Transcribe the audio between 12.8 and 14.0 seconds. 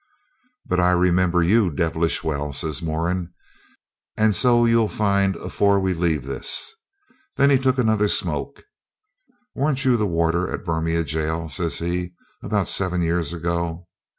year ago?